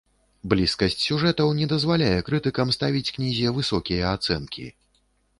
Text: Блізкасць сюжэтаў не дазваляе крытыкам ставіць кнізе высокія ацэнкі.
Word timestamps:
Блізкасць 0.51 0.95
сюжэтаў 1.07 1.51
не 1.59 1.67
дазваляе 1.73 2.19
крытыкам 2.29 2.71
ставіць 2.77 3.13
кнізе 3.17 3.51
высокія 3.59 4.09
ацэнкі. 4.17 4.65